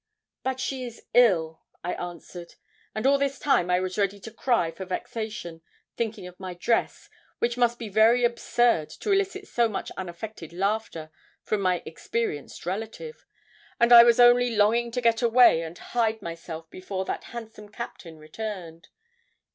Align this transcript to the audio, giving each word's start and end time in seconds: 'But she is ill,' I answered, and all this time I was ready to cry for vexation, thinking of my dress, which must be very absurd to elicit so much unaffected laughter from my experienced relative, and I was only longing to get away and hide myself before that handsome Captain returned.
'But 0.41 0.59
she 0.59 0.83
is 0.83 1.05
ill,' 1.13 1.61
I 1.83 1.93
answered, 1.93 2.55
and 2.95 3.05
all 3.05 3.19
this 3.19 3.37
time 3.37 3.69
I 3.69 3.79
was 3.79 3.99
ready 3.99 4.19
to 4.21 4.31
cry 4.31 4.71
for 4.71 4.83
vexation, 4.83 5.61
thinking 5.95 6.25
of 6.25 6.39
my 6.39 6.55
dress, 6.55 7.07
which 7.37 7.55
must 7.55 7.77
be 7.77 7.87
very 7.87 8.23
absurd 8.23 8.89
to 8.89 9.11
elicit 9.11 9.47
so 9.47 9.69
much 9.69 9.91
unaffected 9.95 10.53
laughter 10.53 11.11
from 11.43 11.61
my 11.61 11.83
experienced 11.85 12.65
relative, 12.65 13.27
and 13.79 13.93
I 13.93 14.01
was 14.03 14.19
only 14.19 14.55
longing 14.55 14.89
to 14.89 15.01
get 15.01 15.21
away 15.21 15.61
and 15.61 15.77
hide 15.77 16.19
myself 16.19 16.67
before 16.71 17.05
that 17.05 17.25
handsome 17.25 17.69
Captain 17.69 18.17
returned. 18.17 18.87